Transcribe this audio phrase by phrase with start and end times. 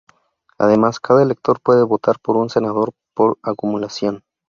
[0.57, 4.23] Además, cada elector puede votar por un "Senador por Acumulación".